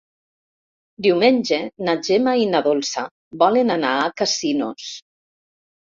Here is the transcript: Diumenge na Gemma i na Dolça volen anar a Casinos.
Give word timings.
Diumenge 1.07 1.59
na 1.89 1.95
Gemma 2.09 2.35
i 2.45 2.49
na 2.53 2.63
Dolça 2.69 3.05
volen 3.45 3.75
anar 3.79 3.95
a 4.07 4.11
Casinos. 4.23 4.93